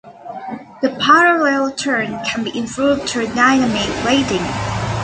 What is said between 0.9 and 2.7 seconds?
parallel turn can be